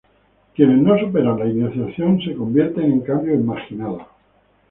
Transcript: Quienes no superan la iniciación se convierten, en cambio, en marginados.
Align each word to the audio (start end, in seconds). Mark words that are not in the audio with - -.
Quienes 0.55 0.79
no 0.81 0.97
superan 0.97 1.37
la 1.37 1.45
iniciación 1.45 2.19
se 2.21 2.33
convierten, 2.33 2.85
en 2.91 3.01
cambio, 3.01 3.35
en 3.35 3.45
marginados. 3.45 4.01